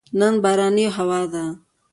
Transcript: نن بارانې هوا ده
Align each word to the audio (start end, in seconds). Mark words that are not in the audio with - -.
نن 0.19 0.33
بارانې 0.43 0.85
هوا 0.97 1.21
ده 1.33 1.45